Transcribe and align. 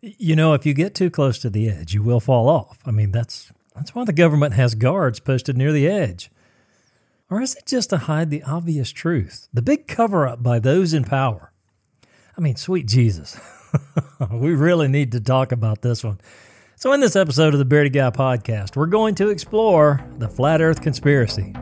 You 0.00 0.36
know, 0.36 0.54
if 0.54 0.64
you 0.64 0.74
get 0.74 0.94
too 0.94 1.10
close 1.10 1.38
to 1.40 1.50
the 1.50 1.68
edge, 1.68 1.92
you 1.92 2.02
will 2.02 2.20
fall 2.20 2.48
off. 2.48 2.78
I 2.86 2.90
mean, 2.90 3.10
that's 3.10 3.52
that's 3.74 3.94
why 3.94 4.04
the 4.04 4.12
government 4.12 4.54
has 4.54 4.74
guards 4.74 5.20
posted 5.20 5.56
near 5.56 5.72
the 5.72 5.88
edge. 5.88 6.30
Or 7.30 7.42
is 7.42 7.54
it 7.54 7.66
just 7.66 7.90
to 7.90 7.98
hide 7.98 8.30
the 8.30 8.42
obvious 8.42 8.90
truth, 8.90 9.48
the 9.52 9.62
big 9.62 9.86
cover 9.86 10.26
up 10.26 10.42
by 10.42 10.58
those 10.58 10.94
in 10.94 11.04
power? 11.04 11.52
I 12.36 12.40
mean, 12.40 12.56
sweet 12.56 12.86
Jesus. 12.86 13.38
we 14.30 14.54
really 14.54 14.88
need 14.88 15.12
to 15.12 15.20
talk 15.20 15.52
about 15.52 15.82
this 15.82 16.02
one. 16.02 16.20
So, 16.76 16.92
in 16.92 17.00
this 17.00 17.16
episode 17.16 17.54
of 17.54 17.58
the 17.58 17.64
Bearded 17.64 17.92
Guy 17.92 18.10
podcast, 18.10 18.76
we're 18.76 18.86
going 18.86 19.16
to 19.16 19.30
explore 19.30 20.04
the 20.18 20.28
Flat 20.28 20.60
Earth 20.60 20.80
conspiracy. 20.80 21.54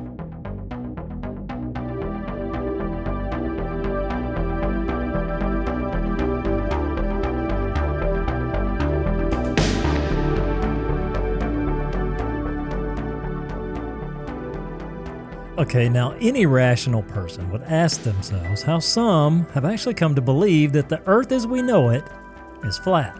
Okay, 15.59 15.89
now 15.89 16.11
any 16.21 16.45
rational 16.45 17.03
person 17.05 17.51
would 17.51 17.63
ask 17.63 18.03
themselves 18.03 18.63
how 18.63 18.79
some 18.79 19.47
have 19.55 19.65
actually 19.65 19.95
come 19.95 20.15
to 20.15 20.21
believe 20.21 20.73
that 20.73 20.91
the 20.91 21.01
earth 21.07 21.33
as 21.33 21.47
we 21.47 21.63
know 21.63 21.89
it 21.89 22.05
is 22.63 22.77
flat. 22.77 23.19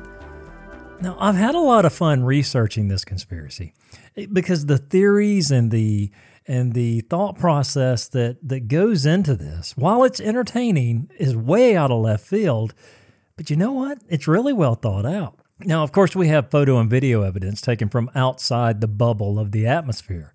Now, 1.01 1.17
I've 1.19 1.35
had 1.35 1.55
a 1.55 1.61
lot 1.61 1.87
of 1.87 1.95
fun 1.95 2.25
researching 2.25 2.89
this 2.89 3.07
conspiracy 3.07 3.73
eh, 4.19 4.27
because 4.31 4.67
the 4.67 4.77
theories 4.77 5.51
and 5.51 5.71
the 5.71 6.11
and 6.47 6.75
the 6.75 7.01
thought 7.01 7.39
process 7.39 8.07
that 8.09 8.37
that 8.47 8.69
goes 8.69 9.07
into 9.07 9.35
this, 9.35 9.75
while 9.75 10.05
it's 10.05 10.21
entertaining, 10.21 11.11
is 11.19 11.35
way 11.35 11.75
out 11.75 11.91
of 11.91 12.03
left 12.03 12.27
field. 12.27 12.75
But 13.37 13.49
you 13.49 13.57
know 13.57 13.73
what? 13.73 14.03
It's 14.11 14.29
really 14.29 14.53
well 14.53 14.75
thought 14.75 15.07
out. 15.07 15.39
Now, 15.61 15.83
of 15.83 15.91
course, 15.91 16.15
we 16.15 16.29
have 16.29 16.51
photo 16.51 16.79
and 16.79 16.91
video 16.91 17.23
evidence 17.23 17.63
taken 17.63 17.89
from 17.89 18.11
outside 18.15 18.83
the 18.83 18.89
bubble 18.89 19.39
of 19.39 19.53
the 19.53 19.67
atmosphere 19.67 20.35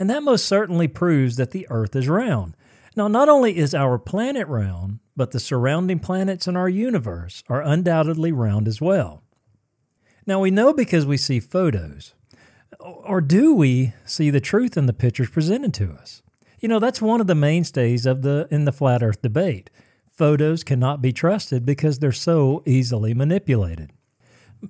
and 0.00 0.08
that 0.08 0.22
most 0.22 0.46
certainly 0.46 0.88
proves 0.88 1.36
that 1.36 1.50
the 1.50 1.66
Earth 1.70 1.94
is 1.94 2.08
round. 2.08 2.56
Now, 2.96 3.06
not 3.06 3.28
only 3.28 3.56
is 3.56 3.74
our 3.74 3.98
planet 3.98 4.48
round, 4.48 4.98
but 5.14 5.30
the 5.30 5.38
surrounding 5.38 5.98
planets 5.98 6.48
in 6.48 6.56
our 6.56 6.70
universe 6.70 7.44
are 7.48 7.60
undoubtedly 7.60 8.32
round 8.32 8.66
as 8.66 8.80
well. 8.80 9.22
Now, 10.26 10.40
we 10.40 10.50
know 10.50 10.72
because 10.72 11.04
we 11.04 11.18
see 11.18 11.38
photos. 11.38 12.14
Or 12.80 13.20
do 13.20 13.54
we 13.54 13.92
see 14.06 14.30
the 14.30 14.40
truth 14.40 14.76
in 14.76 14.86
the 14.86 14.94
pictures 14.94 15.28
presented 15.28 15.74
to 15.74 15.92
us? 15.92 16.22
You 16.60 16.68
know, 16.68 16.78
that's 16.78 17.02
one 17.02 17.20
of 17.20 17.26
the 17.26 17.34
mainstays 17.34 18.06
of 18.06 18.22
the 18.22 18.48
in 18.50 18.64
the 18.64 18.72
flat 18.72 19.02
earth 19.02 19.20
debate. 19.20 19.68
Photos 20.10 20.64
cannot 20.64 21.02
be 21.02 21.12
trusted 21.12 21.66
because 21.66 21.98
they're 21.98 22.12
so 22.12 22.62
easily 22.64 23.12
manipulated. 23.12 23.92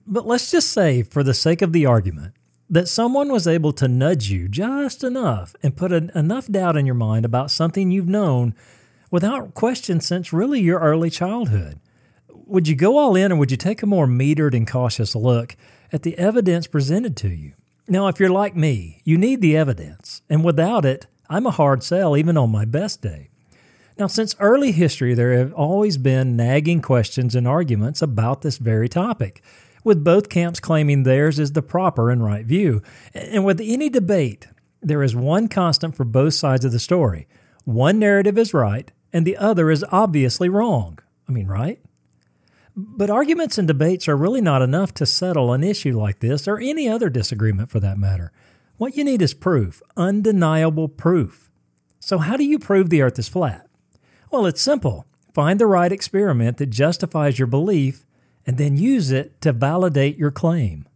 But 0.06 0.26
let's 0.26 0.50
just 0.50 0.70
say 0.70 1.02
for 1.02 1.22
the 1.22 1.34
sake 1.34 1.62
of 1.62 1.72
the 1.72 1.86
argument 1.86 2.34
that 2.70 2.88
someone 2.88 3.32
was 3.32 3.48
able 3.48 3.72
to 3.72 3.88
nudge 3.88 4.30
you 4.30 4.48
just 4.48 5.02
enough 5.02 5.56
and 5.60 5.76
put 5.76 5.92
an, 5.92 6.10
enough 6.14 6.46
doubt 6.46 6.76
in 6.76 6.86
your 6.86 6.94
mind 6.94 7.24
about 7.24 7.50
something 7.50 7.90
you've 7.90 8.08
known 8.08 8.54
without 9.10 9.54
question 9.54 10.00
since 10.00 10.32
really 10.32 10.60
your 10.60 10.78
early 10.78 11.10
childhood. 11.10 11.80
Would 12.28 12.68
you 12.68 12.76
go 12.76 12.96
all 12.96 13.16
in 13.16 13.32
or 13.32 13.36
would 13.36 13.50
you 13.50 13.56
take 13.56 13.82
a 13.82 13.86
more 13.86 14.06
metered 14.06 14.54
and 14.54 14.70
cautious 14.70 15.16
look 15.16 15.56
at 15.92 16.04
the 16.04 16.16
evidence 16.16 16.68
presented 16.68 17.16
to 17.18 17.28
you? 17.28 17.54
Now, 17.88 18.06
if 18.06 18.20
you're 18.20 18.30
like 18.30 18.54
me, 18.54 19.02
you 19.02 19.18
need 19.18 19.40
the 19.40 19.56
evidence, 19.56 20.22
and 20.30 20.44
without 20.44 20.84
it, 20.84 21.08
I'm 21.28 21.46
a 21.46 21.50
hard 21.50 21.82
sell 21.82 22.16
even 22.16 22.36
on 22.36 22.50
my 22.50 22.64
best 22.64 23.02
day. 23.02 23.30
Now, 23.98 24.06
since 24.06 24.36
early 24.38 24.70
history, 24.70 25.12
there 25.12 25.36
have 25.36 25.52
always 25.54 25.96
been 25.96 26.36
nagging 26.36 26.82
questions 26.82 27.34
and 27.34 27.48
arguments 27.48 28.00
about 28.00 28.42
this 28.42 28.58
very 28.58 28.88
topic 28.88 29.42
with 29.84 30.04
both 30.04 30.28
camps 30.28 30.60
claiming 30.60 31.02
theirs 31.02 31.38
is 31.38 31.52
the 31.52 31.62
proper 31.62 32.10
and 32.10 32.24
right 32.24 32.44
view. 32.44 32.82
And 33.14 33.44
with 33.44 33.60
any 33.62 33.88
debate, 33.88 34.48
there 34.82 35.02
is 35.02 35.14
one 35.14 35.48
constant 35.48 35.96
for 35.96 36.04
both 36.04 36.34
sides 36.34 36.64
of 36.64 36.72
the 36.72 36.78
story. 36.78 37.26
One 37.64 37.98
narrative 37.98 38.38
is 38.38 38.54
right, 38.54 38.90
and 39.12 39.26
the 39.26 39.36
other 39.36 39.70
is 39.70 39.84
obviously 39.90 40.48
wrong. 40.48 40.98
I 41.28 41.32
mean, 41.32 41.46
right? 41.46 41.80
But 42.76 43.10
arguments 43.10 43.58
and 43.58 43.68
debates 43.68 44.08
are 44.08 44.16
really 44.16 44.40
not 44.40 44.62
enough 44.62 44.94
to 44.94 45.06
settle 45.06 45.52
an 45.52 45.64
issue 45.64 45.98
like 45.98 46.20
this 46.20 46.48
or 46.48 46.58
any 46.58 46.88
other 46.88 47.10
disagreement 47.10 47.70
for 47.70 47.80
that 47.80 47.98
matter. 47.98 48.32
What 48.76 48.96
you 48.96 49.04
need 49.04 49.20
is 49.20 49.34
proof, 49.34 49.82
undeniable 49.96 50.88
proof. 50.88 51.50
So, 51.98 52.18
how 52.18 52.36
do 52.36 52.44
you 52.44 52.58
prove 52.58 52.88
the 52.88 53.02
earth 53.02 53.18
is 53.18 53.28
flat? 53.28 53.68
Well, 54.30 54.46
it's 54.46 54.62
simple. 54.62 55.04
Find 55.34 55.60
the 55.60 55.66
right 55.66 55.92
experiment 55.92 56.56
that 56.56 56.70
justifies 56.70 57.38
your 57.38 57.46
belief 57.46 58.06
and 58.46 58.58
then 58.58 58.76
use 58.76 59.10
it 59.10 59.40
to 59.42 59.52
validate 59.52 60.16
your 60.16 60.30
claim. 60.30 60.86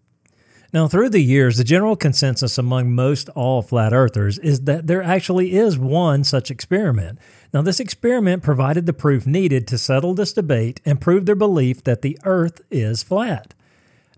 Now, 0.75 0.89
through 0.89 1.11
the 1.11 1.21
years, 1.21 1.57
the 1.57 1.63
general 1.63 1.95
consensus 1.95 2.59
among 2.59 2.97
most 2.97 3.29
all 3.37 3.63
flat 3.63 3.93
earthers 3.93 4.39
is 4.39 4.63
that 4.63 4.89
there 4.89 5.05
actually 5.05 5.55
is 5.55 5.79
one 5.79 6.25
such 6.25 6.51
experiment. 6.51 7.21
Now, 7.53 7.63
this 7.63 7.79
experiment 7.79 8.43
provided 8.43 8.87
the 8.87 8.93
proof 8.93 9.25
needed 9.25 9.69
to 9.69 9.79
settle 9.79 10.15
this 10.15 10.33
debate 10.33 10.81
and 10.85 11.01
prove 11.01 11.27
their 11.27 11.37
belief 11.37 11.85
that 11.85 12.03
the 12.03 12.19
earth 12.25 12.61
is 12.73 13.05
flat. 13.05 13.55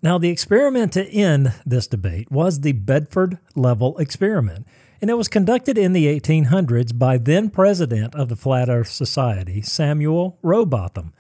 Now, 0.03 0.17
the 0.17 0.31
experiment 0.31 0.95
to 0.95 1.07
end 1.07 1.53
this 1.67 1.87
debate 1.87 2.33
was 2.33 2.61
the 2.61 2.73
Bedford 2.73 3.37
Level 3.55 3.99
experiment, 3.99 4.67
and 5.03 5.11
it 5.11 5.19
was 5.19 5.29
conducted 5.29 5.77
in 5.77 5.93
the 5.93 6.07
1800s 6.07 6.99
by 6.99 7.19
then 7.19 7.51
president 7.51 8.15
of 8.15 8.31
the 8.31 8.37
Flat 8.37 8.71
Earth 8.71 8.89
Society, 8.89 9.61
Samuel 9.61 10.39
Rowbotham. 10.43 11.13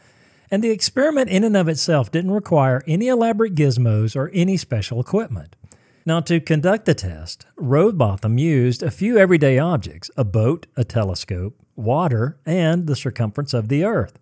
And 0.50 0.62
the 0.62 0.70
experiment 0.70 1.30
in 1.30 1.44
and 1.44 1.56
of 1.56 1.68
itself 1.68 2.10
didn't 2.10 2.30
require 2.30 2.82
any 2.86 3.08
elaborate 3.08 3.54
gizmos 3.54 4.14
or 4.14 4.30
any 4.32 4.56
special 4.56 5.00
equipment. 5.00 5.56
Now, 6.04 6.20
to 6.20 6.38
conduct 6.38 6.84
the 6.84 6.94
test, 6.94 7.46
Rowbotham 7.56 8.38
used 8.38 8.82
a 8.82 8.92
few 8.92 9.18
everyday 9.18 9.58
objects 9.58 10.08
a 10.16 10.22
boat, 10.22 10.66
a 10.76 10.84
telescope, 10.84 11.56
water, 11.74 12.38
and 12.46 12.86
the 12.86 12.94
circumference 12.94 13.52
of 13.52 13.68
the 13.68 13.84
Earth. 13.84 14.20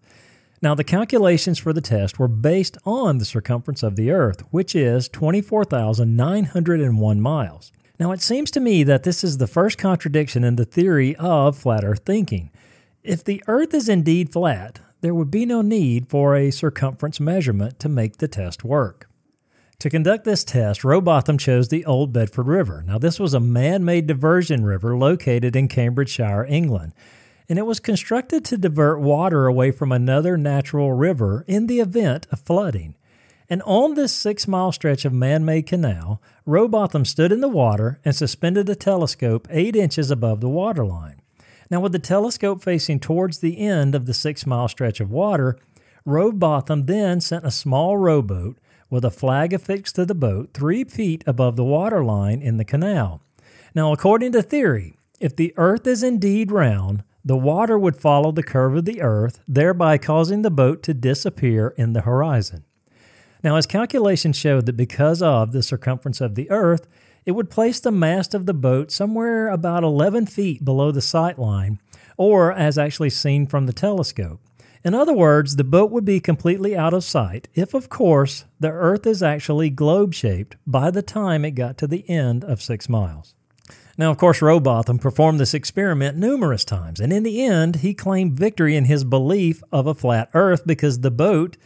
Now, 0.62 0.74
the 0.74 0.82
calculations 0.82 1.58
for 1.58 1.74
the 1.74 1.82
test 1.82 2.18
were 2.18 2.26
based 2.26 2.78
on 2.86 3.18
the 3.18 3.26
circumference 3.26 3.82
of 3.82 3.96
the 3.96 4.10
Earth, 4.10 4.40
which 4.50 4.74
is 4.74 5.10
24,901 5.10 7.20
miles. 7.20 7.70
Now, 8.00 8.12
it 8.12 8.22
seems 8.22 8.50
to 8.52 8.60
me 8.60 8.82
that 8.84 9.02
this 9.02 9.22
is 9.22 9.36
the 9.36 9.46
first 9.46 9.76
contradiction 9.76 10.42
in 10.42 10.56
the 10.56 10.64
theory 10.64 11.14
of 11.16 11.58
flat 11.58 11.84
Earth 11.84 12.00
thinking. 12.06 12.50
If 13.02 13.22
the 13.22 13.44
Earth 13.46 13.74
is 13.74 13.90
indeed 13.90 14.32
flat, 14.32 14.80
there 15.04 15.14
would 15.14 15.30
be 15.30 15.44
no 15.44 15.60
need 15.60 16.08
for 16.08 16.34
a 16.34 16.50
circumference 16.50 17.20
measurement 17.20 17.78
to 17.78 17.90
make 17.90 18.16
the 18.16 18.26
test 18.26 18.64
work. 18.64 19.10
To 19.80 19.90
conduct 19.90 20.24
this 20.24 20.44
test, 20.44 20.82
Rowbotham 20.82 21.36
chose 21.36 21.68
the 21.68 21.84
Old 21.84 22.10
Bedford 22.10 22.46
River. 22.46 22.82
Now, 22.86 22.96
this 22.96 23.20
was 23.20 23.34
a 23.34 23.38
man 23.38 23.84
made 23.84 24.06
diversion 24.06 24.64
river 24.64 24.96
located 24.96 25.56
in 25.56 25.68
Cambridgeshire, 25.68 26.46
England, 26.46 26.94
and 27.50 27.58
it 27.58 27.66
was 27.66 27.80
constructed 27.80 28.46
to 28.46 28.56
divert 28.56 28.98
water 28.98 29.46
away 29.46 29.72
from 29.72 29.92
another 29.92 30.38
natural 30.38 30.94
river 30.94 31.44
in 31.46 31.66
the 31.66 31.80
event 31.80 32.26
of 32.32 32.40
flooding. 32.40 32.96
And 33.50 33.60
on 33.66 33.96
this 33.96 34.14
six 34.14 34.48
mile 34.48 34.72
stretch 34.72 35.04
of 35.04 35.12
man 35.12 35.44
made 35.44 35.66
canal, 35.66 36.22
Rowbotham 36.46 37.04
stood 37.04 37.30
in 37.30 37.42
the 37.42 37.46
water 37.48 38.00
and 38.06 38.16
suspended 38.16 38.70
a 38.70 38.74
telescope 38.74 39.48
eight 39.50 39.76
inches 39.76 40.10
above 40.10 40.40
the 40.40 40.48
waterline. 40.48 41.20
Now, 41.70 41.80
with 41.80 41.92
the 41.92 41.98
telescope 41.98 42.62
facing 42.62 43.00
towards 43.00 43.38
the 43.38 43.58
end 43.58 43.94
of 43.94 44.06
the 44.06 44.14
six 44.14 44.46
mile 44.46 44.68
stretch 44.68 45.00
of 45.00 45.10
water, 45.10 45.58
Rowbotham 46.04 46.86
then 46.86 47.20
sent 47.20 47.46
a 47.46 47.50
small 47.50 47.96
rowboat 47.96 48.58
with 48.90 49.04
a 49.04 49.10
flag 49.10 49.52
affixed 49.52 49.96
to 49.96 50.04
the 50.04 50.14
boat 50.14 50.50
three 50.52 50.84
feet 50.84 51.24
above 51.26 51.56
the 51.56 51.64
water 51.64 52.04
line 52.04 52.42
in 52.42 52.58
the 52.58 52.64
canal. 52.64 53.22
Now, 53.74 53.92
according 53.92 54.32
to 54.32 54.42
theory, 54.42 54.96
if 55.18 55.34
the 55.34 55.54
earth 55.56 55.86
is 55.86 56.02
indeed 56.02 56.52
round, 56.52 57.02
the 57.24 57.36
water 57.36 57.78
would 57.78 57.96
follow 57.96 58.30
the 58.30 58.42
curve 58.42 58.76
of 58.76 58.84
the 58.84 59.00
earth, 59.00 59.40
thereby 59.48 59.96
causing 59.96 60.42
the 60.42 60.50
boat 60.50 60.82
to 60.82 60.92
disappear 60.92 61.68
in 61.78 61.94
the 61.94 62.02
horizon. 62.02 62.64
Now, 63.42 63.56
his 63.56 63.66
calculations 63.66 64.36
showed 64.36 64.66
that 64.66 64.76
because 64.76 65.22
of 65.22 65.52
the 65.52 65.62
circumference 65.62 66.20
of 66.20 66.34
the 66.34 66.50
earth, 66.50 66.86
it 67.26 67.32
would 67.32 67.50
place 67.50 67.80
the 67.80 67.90
mast 67.90 68.34
of 68.34 68.46
the 68.46 68.54
boat 68.54 68.90
somewhere 68.90 69.48
about 69.48 69.82
11 69.82 70.26
feet 70.26 70.64
below 70.64 70.90
the 70.90 71.00
sight 71.00 71.38
line, 71.38 71.78
or 72.16 72.52
as 72.52 72.78
actually 72.78 73.10
seen 73.10 73.46
from 73.46 73.66
the 73.66 73.72
telescope. 73.72 74.40
In 74.84 74.94
other 74.94 75.14
words, 75.14 75.56
the 75.56 75.64
boat 75.64 75.90
would 75.90 76.04
be 76.04 76.20
completely 76.20 76.76
out 76.76 76.92
of 76.92 77.04
sight 77.04 77.48
if, 77.54 77.72
of 77.72 77.88
course, 77.88 78.44
the 78.60 78.70
Earth 78.70 79.06
is 79.06 79.22
actually 79.22 79.70
globe 79.70 80.12
shaped 80.12 80.56
by 80.66 80.90
the 80.90 81.00
time 81.00 81.44
it 81.44 81.52
got 81.52 81.78
to 81.78 81.86
the 81.86 82.08
end 82.08 82.44
of 82.44 82.60
six 82.60 82.86
miles. 82.86 83.34
Now, 83.96 84.10
of 84.10 84.18
course, 84.18 84.42
Rowbotham 84.42 84.98
performed 84.98 85.40
this 85.40 85.54
experiment 85.54 86.18
numerous 86.18 86.64
times, 86.64 87.00
and 87.00 87.12
in 87.12 87.22
the 87.22 87.44
end, 87.44 87.76
he 87.76 87.94
claimed 87.94 88.38
victory 88.38 88.76
in 88.76 88.84
his 88.84 89.04
belief 89.04 89.62
of 89.72 89.86
a 89.86 89.94
flat 89.94 90.28
Earth 90.34 90.66
because 90.66 91.00
the 91.00 91.10
boat, 91.10 91.56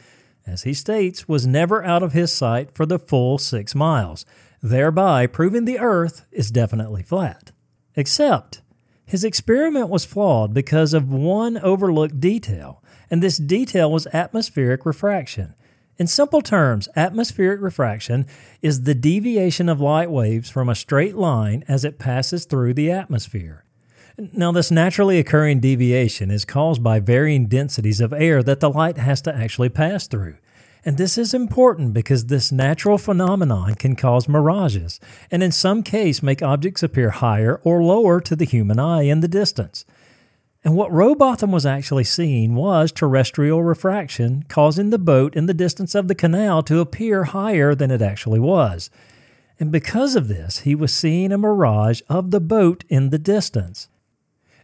as 0.46 0.62
he 0.62 0.74
states, 0.74 1.26
was 1.26 1.46
never 1.46 1.82
out 1.84 2.04
of 2.04 2.12
his 2.12 2.30
sight 2.30 2.70
for 2.72 2.86
the 2.86 2.98
full 3.00 3.38
six 3.38 3.74
miles 3.74 4.24
thereby 4.62 5.26
proving 5.26 5.64
the 5.64 5.78
Earth 5.78 6.24
is 6.32 6.50
definitely 6.50 7.02
flat. 7.02 7.52
Except, 7.94 8.62
his 9.04 9.24
experiment 9.24 9.88
was 9.88 10.04
flawed 10.04 10.52
because 10.52 10.92
of 10.92 11.10
one 11.10 11.58
overlooked 11.58 12.20
detail, 12.20 12.82
and 13.10 13.22
this 13.22 13.38
detail 13.38 13.90
was 13.90 14.06
atmospheric 14.08 14.84
refraction. 14.84 15.54
In 15.98 16.06
simple 16.06 16.42
terms, 16.42 16.88
atmospheric 16.94 17.60
refraction 17.60 18.26
is 18.62 18.82
the 18.82 18.94
deviation 18.94 19.68
of 19.68 19.80
light 19.80 20.10
waves 20.10 20.48
from 20.48 20.68
a 20.68 20.74
straight 20.74 21.16
line 21.16 21.64
as 21.66 21.84
it 21.84 21.98
passes 21.98 22.44
through 22.44 22.74
the 22.74 22.90
atmosphere. 22.90 23.64
Now, 24.32 24.52
this 24.52 24.70
naturally 24.70 25.18
occurring 25.18 25.60
deviation 25.60 26.30
is 26.30 26.44
caused 26.44 26.82
by 26.82 27.00
varying 27.00 27.46
densities 27.46 28.00
of 28.00 28.12
air 28.12 28.42
that 28.42 28.60
the 28.60 28.70
light 28.70 28.98
has 28.98 29.20
to 29.22 29.34
actually 29.34 29.68
pass 29.70 30.06
through. 30.06 30.36
And 30.84 30.96
this 30.96 31.18
is 31.18 31.34
important 31.34 31.92
because 31.92 32.26
this 32.26 32.52
natural 32.52 32.98
phenomenon 32.98 33.74
can 33.74 33.96
cause 33.96 34.28
mirages, 34.28 35.00
and 35.30 35.42
in 35.42 35.52
some 35.52 35.82
case 35.82 36.22
make 36.22 36.42
objects 36.42 36.82
appear 36.82 37.10
higher 37.10 37.60
or 37.64 37.82
lower 37.82 38.20
to 38.20 38.36
the 38.36 38.44
human 38.44 38.78
eye 38.78 39.02
in 39.02 39.20
the 39.20 39.28
distance. 39.28 39.84
And 40.64 40.74
what 40.74 40.92
Rowbotham 40.92 41.52
was 41.52 41.64
actually 41.66 42.04
seeing 42.04 42.54
was 42.54 42.92
terrestrial 42.92 43.62
refraction, 43.62 44.44
causing 44.48 44.90
the 44.90 44.98
boat 44.98 45.34
in 45.34 45.46
the 45.46 45.54
distance 45.54 45.94
of 45.94 46.08
the 46.08 46.14
canal 46.14 46.62
to 46.64 46.80
appear 46.80 47.24
higher 47.24 47.74
than 47.74 47.90
it 47.90 48.02
actually 48.02 48.40
was. 48.40 48.90
And 49.60 49.72
because 49.72 50.14
of 50.14 50.28
this, 50.28 50.60
he 50.60 50.74
was 50.74 50.92
seeing 50.92 51.32
a 51.32 51.38
mirage 51.38 52.02
of 52.08 52.30
the 52.30 52.40
boat 52.40 52.84
in 52.88 53.10
the 53.10 53.18
distance. 53.18 53.88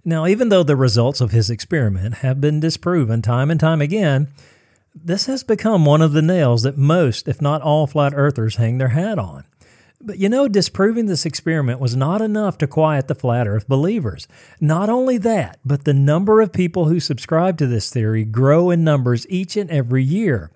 Now, 0.04 0.26
even 0.26 0.50
though 0.50 0.62
the 0.62 0.76
results 0.76 1.20
of 1.20 1.30
his 1.30 1.48
experiment 1.48 2.16
have 2.16 2.40
been 2.40 2.60
disproven 2.60 3.22
time 3.22 3.50
and 3.50 3.58
time 3.58 3.80
again, 3.80 4.28
this 4.94 5.26
has 5.26 5.42
become 5.42 5.84
one 5.84 6.02
of 6.02 6.12
the 6.12 6.22
nails 6.22 6.62
that 6.62 6.78
most, 6.78 7.26
if 7.28 7.42
not 7.42 7.62
all, 7.62 7.86
flat 7.86 8.12
earthers 8.14 8.56
hang 8.56 8.78
their 8.78 8.88
hat 8.88 9.18
on. 9.18 9.44
But 10.00 10.18
you 10.18 10.28
know, 10.28 10.48
disproving 10.48 11.06
this 11.06 11.24
experiment 11.24 11.80
was 11.80 11.96
not 11.96 12.20
enough 12.20 12.58
to 12.58 12.66
quiet 12.66 13.08
the 13.08 13.14
flat 13.14 13.48
earth 13.48 13.66
believers. 13.66 14.28
Not 14.60 14.90
only 14.90 15.16
that, 15.18 15.58
but 15.64 15.84
the 15.84 15.94
number 15.94 16.40
of 16.40 16.52
people 16.52 16.86
who 16.86 17.00
subscribe 17.00 17.56
to 17.58 17.66
this 17.66 17.90
theory 17.90 18.24
grow 18.24 18.70
in 18.70 18.84
numbers 18.84 19.26
each 19.30 19.56
and 19.56 19.70
every 19.70 20.04
year. 20.04 20.50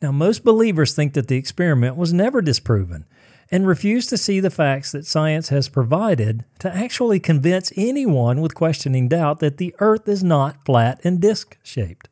Now, 0.00 0.12
most 0.12 0.44
believers 0.44 0.94
think 0.94 1.12
that 1.12 1.28
the 1.28 1.36
experiment 1.36 1.96
was 1.96 2.12
never 2.12 2.40
disproven 2.40 3.04
and 3.50 3.66
refuse 3.66 4.06
to 4.06 4.16
see 4.16 4.40
the 4.40 4.50
facts 4.50 4.92
that 4.92 5.06
science 5.06 5.50
has 5.50 5.68
provided 5.68 6.44
to 6.58 6.74
actually 6.74 7.20
convince 7.20 7.72
anyone 7.76 8.40
with 8.40 8.54
questioning 8.54 9.08
doubt 9.08 9.40
that 9.40 9.58
the 9.58 9.74
earth 9.78 10.08
is 10.08 10.24
not 10.24 10.64
flat 10.64 11.00
and 11.04 11.20
disc 11.20 11.56
shaped. 11.62 12.08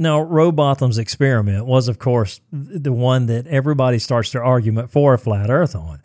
Now, 0.00 0.20
Rowbotham's 0.20 0.96
experiment 0.96 1.66
was, 1.66 1.88
of 1.88 1.98
course, 1.98 2.40
the 2.52 2.92
one 2.92 3.26
that 3.26 3.48
everybody 3.48 3.98
starts 3.98 4.30
their 4.30 4.44
argument 4.44 4.92
for 4.92 5.12
a 5.12 5.18
flat 5.18 5.50
Earth 5.50 5.74
on. 5.74 6.00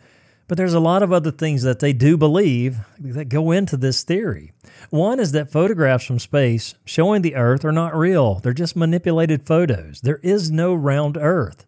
But 0.48 0.58
there's 0.58 0.74
a 0.74 0.80
lot 0.80 1.02
of 1.02 1.12
other 1.12 1.30
things 1.30 1.62
that 1.62 1.78
they 1.78 1.92
do 1.92 2.16
believe 2.16 2.78
that 2.98 3.28
go 3.28 3.52
into 3.52 3.76
this 3.76 4.02
theory. 4.02 4.52
One 4.90 5.20
is 5.20 5.32
that 5.32 5.50
photographs 5.50 6.04
from 6.04 6.18
space 6.18 6.74
showing 6.84 7.22
the 7.22 7.36
Earth 7.36 7.64
are 7.64 7.72
not 7.72 7.96
real, 7.96 8.40
they're 8.40 8.52
just 8.52 8.76
manipulated 8.76 9.46
photos. 9.46 10.00
There 10.00 10.20
is 10.22 10.50
no 10.50 10.74
round 10.74 11.16
Earth. 11.16 11.64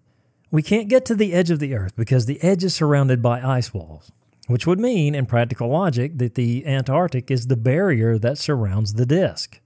We 0.51 0.63
can't 0.63 0.89
get 0.89 1.05
to 1.07 1.15
the 1.15 1.33
edge 1.33 1.51
of 1.51 1.61
the 1.61 1.75
Earth 1.75 1.95
because 1.97 2.27
the 2.27 2.43
edge 2.43 2.65
is 2.65 2.75
surrounded 2.75 3.23
by 3.23 3.41
ice 3.41 3.73
walls, 3.73 4.11
which 4.47 4.67
would 4.67 4.81
mean, 4.81 5.15
in 5.15 5.27
practical 5.27 5.69
logic, 5.69 6.19
that 6.19 6.35
the 6.35 6.67
Antarctic 6.67 7.31
is 7.31 7.47
the 7.47 7.57
barrier 7.57 8.19
that 8.19 8.37
surrounds 8.37 8.95
the 8.95 9.07
disk. 9.07 9.61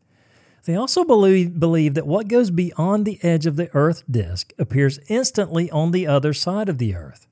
They 0.64 0.76
also 0.76 1.04
believe, 1.04 1.58
believe 1.58 1.94
that 1.94 2.06
what 2.06 2.28
goes 2.28 2.50
beyond 2.50 3.06
the 3.06 3.18
edge 3.22 3.46
of 3.46 3.56
the 3.56 3.70
Earth 3.74 4.04
disk 4.10 4.52
appears 4.58 5.00
instantly 5.08 5.70
on 5.70 5.90
the 5.90 6.06
other 6.06 6.32
side 6.32 6.68
of 6.68 6.78
the 6.78 6.94
Earth. 6.94 7.26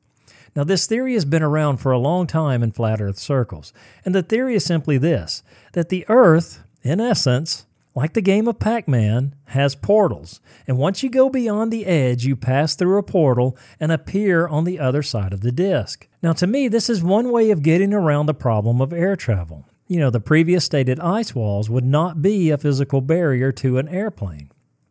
Now, 0.57 0.65
this 0.65 0.87
theory 0.87 1.15
has 1.15 1.25
been 1.25 1.43
around 1.43 1.77
for 1.77 1.93
a 1.93 1.99
long 1.99 2.27
time 2.27 2.63
in 2.63 2.73
flat 2.73 3.01
Earth 3.01 3.19
circles, 3.19 3.73
and 4.05 4.15
the 4.15 4.23
theory 4.23 4.55
is 4.55 4.65
simply 4.65 4.99
this 4.99 5.43
that 5.73 5.89
the 5.89 6.05
Earth, 6.09 6.65
in 6.83 7.01
essence, 7.01 7.67
like 7.95 8.15
the 8.15 8.21
game 8.21 8.49
of 8.49 8.59
Pac 8.59 8.89
Man, 8.89 9.35
has 9.47 9.75
portals, 9.75 10.41
and 10.67 10.79
once 10.79 11.03
you 11.03 11.11
go 11.11 11.29
beyond 11.29 11.73
the 11.73 11.87
edge, 11.87 12.25
you 12.25 12.35
pass 12.35 12.75
through 12.75 12.99
a 12.99 13.03
portal 13.03 13.57
and 13.79 13.93
appear 13.93 14.49
on 14.49 14.65
the 14.65 14.79
other 14.79 15.03
side 15.03 15.33
of 15.33 15.43
the 15.43 15.53
disk. 15.53 16.09
Now, 16.23 16.33
to 16.35 16.47
me, 16.47 16.69
this 16.69 16.89
is 16.89 17.03
one 17.03 17.31
way 17.31 17.51
of 17.51 17.63
getting 17.63 17.93
around 17.93 18.27
the 18.27 18.35
problem 18.35 18.81
of 18.81 18.93
air 18.93 19.17
travel 19.17 19.68
you 19.89 19.99
know, 19.99 20.11
the 20.11 20.21
previous 20.21 20.65
stated 20.65 21.01
ice 21.01 21.35
walls 21.35 21.69
would 21.69 21.85
not 21.85 22.23
be 22.23 22.51
a 22.51 22.59
physical 22.59 23.01
barrier 23.01 23.51
to 23.53 23.79
an 23.79 23.89
airplane. 23.89 24.51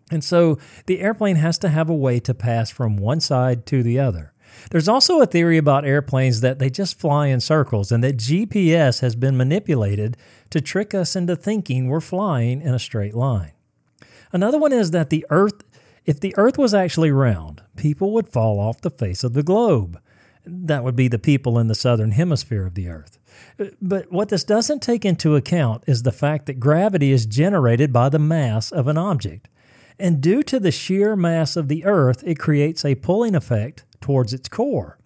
And 0.10 0.24
so 0.24 0.58
the 0.88 1.00
airplane 1.00 1.36
has 1.36 1.58
to 1.60 1.70
have 1.70 1.90
a 1.90 1.96
way 1.96 2.20
to 2.22 2.34
pass 2.34 2.70
from 2.70 2.98
one 2.98 3.20
side 3.20 3.66
to 3.68 3.84
the 3.84 4.00
other. 4.00 4.34
There's 4.72 4.88
also 4.88 5.22
a 5.22 5.26
theory 5.26 5.58
about 5.58 5.86
airplanes 5.86 6.42
that 6.42 6.58
they 6.58 6.70
just 6.70 7.00
fly 7.00 7.28
in 7.28 7.42
circles 7.42 7.92
and 7.92 8.04
that 8.04 8.18
GPS 8.18 9.02
has 9.02 9.16
been 9.16 9.38
manipulated 9.38 10.18
to 10.50 10.62
trick 10.62 10.96
us 10.96 11.16
into 11.16 11.36
thinking 11.36 11.88
we're 11.88 12.00
flying 12.00 12.62
in 12.62 12.74
a 12.74 12.80
straight 12.80 13.14
line. 13.14 13.52
Another 14.32 14.58
one 14.58 14.74
is 14.74 14.92
that 14.92 15.10
the 15.10 15.26
Earth, 15.30 15.64
if 16.06 16.20
the 16.20 16.34
Earth 16.38 16.58
was 16.58 16.74
actually 16.74 17.12
round, 17.12 17.62
people 17.76 18.14
would 18.14 18.30
fall 18.30 18.60
off 18.60 18.82
the 18.82 18.90
face 18.90 19.24
of 19.24 19.34
the 19.34 19.44
globe. 19.44 20.00
That 20.50 20.84
would 20.84 20.96
be 20.96 21.08
the 21.08 21.20
people 21.20 21.60
in 21.60 21.68
the 21.68 21.76
southern 21.76 22.12
hemisphere 22.12 22.66
of 22.66 22.76
the 22.76 22.90
Earth. 22.90 23.20
But 23.82 24.12
what 24.12 24.30
this 24.30 24.44
doesn't 24.44 24.82
take 24.82 25.06
into 25.06 25.36
account 25.36 25.84
is 25.88 26.04
the 26.04 26.12
fact 26.12 26.46
that 26.46 26.60
gravity 26.60 27.12
is 27.12 27.26
generated 27.26 27.92
by 27.92 28.10
the 28.10 28.20
mass 28.20 28.72
of 28.72 28.88
an 28.88 28.98
object. 28.98 29.50
And 30.00 30.22
due 30.22 30.44
to 30.44 30.60
the 30.60 30.72
sheer 30.72 31.16
mass 31.16 31.56
of 31.56 31.68
the 31.68 31.86
Earth, 31.86 32.24
it 32.26 32.40
creates 32.40 32.86
a 32.86 32.96
pulling 32.96 33.36
effect 33.36 33.84
towards 34.00 34.34
its 34.34 34.48
core. 34.48 34.98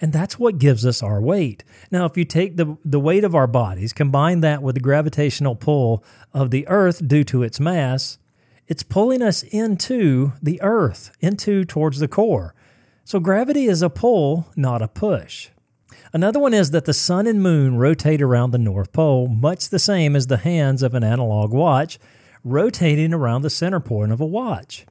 And 0.00 0.12
that's 0.12 0.38
what 0.38 0.58
gives 0.58 0.84
us 0.84 1.02
our 1.02 1.22
weight. 1.22 1.64
Now, 1.90 2.04
if 2.04 2.18
you 2.18 2.24
take 2.24 2.56
the, 2.56 2.76
the 2.84 3.00
weight 3.00 3.24
of 3.24 3.34
our 3.34 3.46
bodies, 3.46 3.94
combine 3.94 4.40
that 4.40 4.62
with 4.62 4.74
the 4.74 4.80
gravitational 4.80 5.56
pull 5.56 6.04
of 6.34 6.50
the 6.50 6.68
Earth 6.68 7.06
due 7.06 7.24
to 7.24 7.42
its 7.42 7.58
mass, 7.58 8.18
it's 8.66 8.82
pulling 8.82 9.22
us 9.22 9.42
into 9.42 10.32
the 10.42 10.60
Earth, 10.60 11.12
into 11.20 11.64
towards 11.64 11.98
the 11.98 12.08
core. 12.08 12.54
So 13.06 13.20
gravity 13.20 13.66
is 13.66 13.82
a 13.82 13.88
pull, 13.88 14.48
not 14.56 14.82
a 14.82 14.88
push. 14.88 15.50
Another 16.12 16.40
one 16.40 16.52
is 16.52 16.72
that 16.72 16.86
the 16.86 16.92
sun 16.92 17.28
and 17.28 17.40
moon 17.40 17.76
rotate 17.76 18.20
around 18.20 18.50
the 18.50 18.58
North 18.58 18.92
Pole, 18.92 19.28
much 19.28 19.68
the 19.68 19.78
same 19.78 20.16
as 20.16 20.26
the 20.26 20.38
hands 20.38 20.82
of 20.82 20.92
an 20.92 21.04
analog 21.04 21.52
watch 21.52 22.00
rotating 22.42 23.14
around 23.14 23.42
the 23.42 23.48
center 23.48 23.78
point 23.78 24.10
of 24.10 24.20
a 24.20 24.26
watch. 24.26 24.86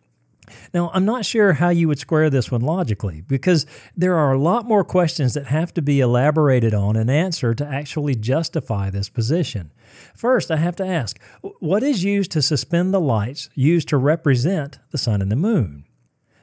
Now, 0.73 0.91
I'm 0.93 1.03
not 1.03 1.25
sure 1.25 1.53
how 1.53 1.67
you 1.67 1.89
would 1.89 1.99
square 1.99 2.29
this 2.29 2.49
one 2.49 2.61
logically 2.61 3.19
because 3.19 3.65
there 3.97 4.15
are 4.15 4.31
a 4.31 4.39
lot 4.39 4.65
more 4.65 4.85
questions 4.85 5.33
that 5.33 5.47
have 5.47 5.73
to 5.73 5.81
be 5.81 5.99
elaborated 5.99 6.73
on 6.73 6.95
and 6.95 7.11
answered 7.11 7.57
to 7.57 7.67
actually 7.67 8.15
justify 8.15 8.89
this 8.89 9.09
position. 9.09 9.73
First, 10.15 10.51
I 10.51 10.55
have 10.55 10.77
to 10.77 10.87
ask 10.87 11.19
what 11.41 11.83
is 11.83 12.05
used 12.05 12.31
to 12.31 12.41
suspend 12.41 12.93
the 12.93 13.01
lights 13.01 13.49
used 13.55 13.89
to 13.89 13.97
represent 13.97 14.79
the 14.91 14.97
sun 14.97 15.21
and 15.21 15.29
the 15.29 15.35
moon? 15.35 15.83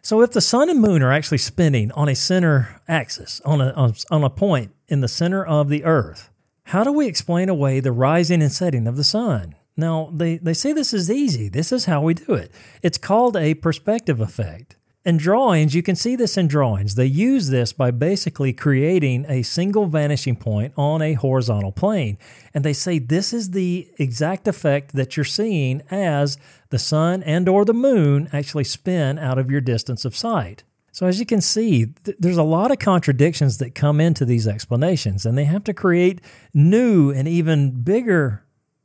So 0.04 0.20
if 0.20 0.32
the 0.32 0.40
sun 0.40 0.68
and 0.68 0.80
moon 0.80 1.00
are 1.00 1.12
actually 1.12 1.38
spinning 1.38 1.92
on 1.92 2.08
a 2.08 2.16
center 2.16 2.80
axis, 2.88 3.40
on 3.44 3.60
a, 3.60 3.92
on 4.10 4.24
a 4.24 4.30
point 4.30 4.72
in 4.88 5.00
the 5.00 5.06
center 5.06 5.46
of 5.46 5.68
the 5.68 5.84
earth, 5.84 6.28
how 6.64 6.82
do 6.82 6.90
we 6.90 7.06
explain 7.06 7.48
away 7.48 7.78
the 7.78 7.92
rising 7.92 8.42
and 8.42 8.50
setting 8.50 8.88
of 8.88 8.96
the 8.96 9.04
sun? 9.04 9.54
Now, 9.76 10.10
they, 10.12 10.38
they 10.38 10.54
say 10.54 10.72
this 10.72 10.92
is 10.92 11.08
easy. 11.08 11.48
This 11.48 11.70
is 11.70 11.84
how 11.84 12.02
we 12.02 12.14
do 12.14 12.34
it. 12.34 12.50
It's 12.82 12.98
called 12.98 13.36
a 13.36 13.54
perspective 13.54 14.20
effect. 14.20 14.76
In 15.04 15.16
drawings, 15.16 15.74
you 15.74 15.82
can 15.82 15.96
see 15.96 16.14
this 16.14 16.36
in 16.36 16.46
drawings. 16.46 16.94
They 16.94 17.06
use 17.06 17.48
this 17.48 17.72
by 17.72 17.90
basically 17.90 18.52
creating 18.52 19.26
a 19.28 19.42
single 19.42 19.86
vanishing 19.86 20.36
point 20.36 20.74
on 20.76 21.02
a 21.02 21.14
horizontal 21.14 21.72
plane. 21.72 22.18
And 22.54 22.64
they 22.64 22.72
say 22.72 23.00
this 23.00 23.32
is 23.32 23.50
the 23.50 23.88
exact 23.98 24.46
effect 24.46 24.94
that 24.94 25.16
you're 25.16 25.24
seeing 25.24 25.82
as 25.90 26.38
the 26.72 26.78
sun 26.80 27.22
and 27.22 27.48
or 27.48 27.64
the 27.64 27.72
moon 27.72 28.28
actually 28.32 28.64
spin 28.64 29.18
out 29.18 29.38
of 29.38 29.50
your 29.50 29.60
distance 29.60 30.04
of 30.04 30.16
sight. 30.16 30.64
So 30.90 31.06
as 31.06 31.20
you 31.20 31.24
can 31.24 31.40
see, 31.40 31.86
th- 32.04 32.16
there's 32.18 32.36
a 32.36 32.42
lot 32.42 32.72
of 32.72 32.80
contradictions 32.80 33.58
that 33.58 33.76
come 33.76 34.00
into 34.00 34.24
these 34.24 34.48
explanations 34.48 35.24
and 35.24 35.38
they 35.38 35.44
have 35.44 35.62
to 35.64 35.72
create 35.72 36.20
new 36.52 37.10
and 37.10 37.28
even 37.28 37.82
bigger 37.82 38.44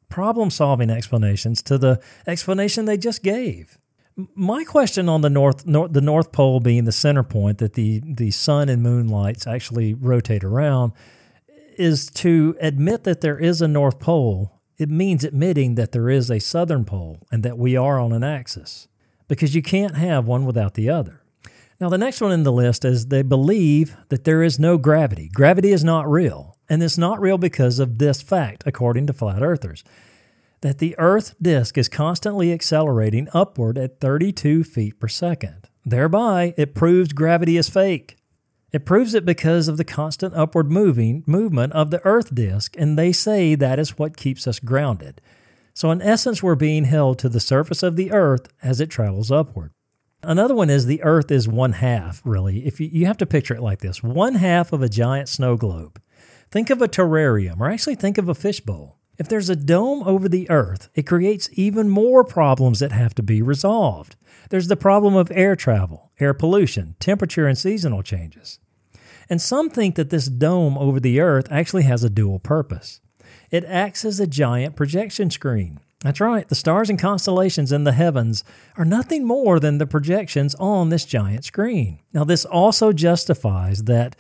problem-solving 0.10 0.90
explanations 0.90 1.64
to 1.64 1.78
the 1.78 2.00
explanation 2.28 2.86
they 2.86 2.98
just 2.98 3.24
gave 3.24 3.78
my 4.34 4.64
question 4.64 5.08
on 5.10 5.22
the 5.22 5.30
north, 5.30 5.66
north, 5.66 5.94
the 5.94 6.02
north 6.02 6.32
pole 6.32 6.60
being 6.60 6.86
the 6.86 6.92
center 6.92 7.24
point 7.24 7.60
that 7.60 7.74
the 7.74 8.02
the 8.04 8.32
sun 8.32 8.68
and 8.70 8.82
moon 8.82 9.08
lights 9.08 9.46
actually 9.46 9.94
rotate 9.94 10.44
around 10.44 10.92
is 11.78 12.08
to 12.08 12.56
admit 12.60 13.04
that 13.04 13.22
there 13.22 13.38
is 13.38 13.62
a 13.62 13.68
north 13.68 14.00
pole 14.00 14.57
it 14.78 14.90
means 14.90 15.24
admitting 15.24 15.76
that 15.76 15.92
there 15.92 16.10
is 16.10 16.30
a 16.30 16.40
southern 16.40 16.86
pole 16.86 17.20
and 17.32 17.44
that 17.44 17.58
we 17.58 17.76
are 17.76 18.00
on 18.00 18.12
an 18.12 18.24
axis 18.24 18.88
because 19.28 19.56
you 19.56 19.62
can't 19.62 19.96
have 19.96 20.26
one 20.26 20.46
without 20.46 20.74
the 20.74 20.90
other 20.90 21.22
now 21.80 21.90
the 21.90 21.98
next 21.98 22.22
one 22.22 22.32
in 22.32 22.44
the 22.44 22.52
list 22.52 22.86
is 22.86 23.08
they 23.08 23.22
believe 23.22 23.96
that 24.10 24.24
there 24.24 24.44
is 24.44 24.60
no 24.60 24.78
gravity 24.78 25.30
gravity 25.34 25.72
is 25.72 25.84
not 25.84 26.10
real 26.10 26.58
and 26.70 26.84
it's 26.84 26.98
not 26.98 27.20
real 27.20 27.38
because 27.38 27.80
of 27.80 27.98
this 27.98 28.22
fact 28.22 28.64
according 28.66 29.08
to 29.08 29.14
flat 29.14 29.42
earthers 29.42 29.84
that 30.62 30.80
the 30.80 30.98
Earth 30.98 31.36
disk 31.42 31.78
is 31.78 31.90
constantly 31.90 32.52
accelerating 32.52 33.28
upward 33.34 33.78
at 33.78 34.00
32 34.00 34.64
feet 34.64 35.00
per 35.00 35.08
second. 35.08 35.70
Thereby, 35.86 36.54
it 36.58 36.76
proves 36.76 37.14
gravity 37.14 37.58
is 37.58 37.70
fake. 37.70 38.18
It 38.74 38.86
proves 38.86 39.14
it 39.14 39.26
because 39.26 39.68
of 39.68 39.78
the 39.78 39.86
constant 39.86 40.34
upward 40.36 40.70
moving 40.70 41.24
movement 41.26 41.72
of 41.74 41.90
the 41.90 42.04
Earth 42.06 42.36
disk, 42.36 42.76
and 42.78 42.98
they 42.98 43.14
say 43.14 43.56
that 43.56 43.80
is 43.80 43.98
what 43.98 44.18
keeps 44.18 44.46
us 44.46 44.60
grounded. 44.60 45.22
So, 45.74 45.90
in 45.92 46.02
essence, 46.02 46.44
we're 46.44 46.56
being 46.56 46.86
held 46.86 47.20
to 47.20 47.30
the 47.30 47.40
surface 47.40 47.82
of 47.82 47.96
the 47.96 48.12
Earth 48.12 48.52
as 48.62 48.82
it 48.82 48.90
travels 48.90 49.32
upward. 49.32 49.72
Another 50.22 50.56
one 50.56 50.70
is 50.70 50.86
the 50.86 51.04
Earth 51.04 51.32
is 51.32 51.48
one 51.48 51.74
half, 51.74 52.22
really. 52.26 52.66
If 52.66 52.80
you, 52.80 52.90
you 52.92 53.06
have 53.06 53.18
to 53.18 53.26
picture 53.26 53.54
it 53.54 53.62
like 53.62 53.80
this 53.80 54.04
one 54.04 54.36
half 54.36 54.74
of 54.74 54.82
a 54.82 54.90
giant 54.90 55.30
snow 55.30 55.56
globe. 55.56 56.02
Think 56.52 56.70
of 56.70 56.82
a 56.82 56.88
terrarium, 56.88 57.60
or 57.60 57.70
actually 57.70 57.96
think 57.96 58.18
of 58.18 58.28
a 58.28 58.36
fishbowl. 58.36 58.97
If 59.18 59.28
there's 59.28 59.50
a 59.50 59.56
dome 59.56 60.04
over 60.04 60.30
the 60.30 60.50
Earth, 60.50 60.90
it 60.94 61.08
creates 61.08 61.50
even 61.54 61.90
more 61.90 62.24
problems 62.24 62.80
that 62.80 62.92
have 62.92 63.16
to 63.16 63.24
be 63.24 63.42
resolved. 63.42 64.16
There's 64.50 64.68
the 64.68 64.78
problem 64.78 65.16
of 65.16 65.32
air 65.32 65.56
travel, 65.56 66.12
air 66.20 66.34
pollution, 66.34 66.96
temperature, 67.00 67.48
and 67.48 67.58
seasonal 67.58 68.04
changes. 68.04 68.60
And 69.30 69.42
some 69.42 69.70
think 69.70 69.96
that 69.96 70.12
this 70.12 70.28
dome 70.28 70.78
over 70.78 71.00
the 71.00 71.20
Earth 71.20 71.48
actually 71.50 71.84
has 71.84 72.04
a 72.04 72.10
dual 72.10 72.40
purpose. 72.40 73.02
It 73.50 73.66
acts 73.66 74.06
as 74.06 74.20
a 74.20 74.28
giant 74.28 74.76
projection 74.76 75.32
screen. 75.32 75.80
That's 76.02 76.22
right, 76.22 76.48
the 76.48 76.54
stars 76.54 76.92
and 76.92 77.00
constellations 77.00 77.72
in 77.72 77.84
the 77.84 77.92
heavens 77.92 78.44
are 78.78 78.86
nothing 78.86 79.26
more 79.26 79.60
than 79.60 79.80
the 79.80 79.88
projections 79.88 80.54
on 80.56 80.90
this 80.90 81.06
giant 81.06 81.44
screen. 81.44 82.00
Now, 82.14 82.24
this 82.24 82.46
also 82.46 82.94
justifies 82.94 83.86
that 83.86 84.16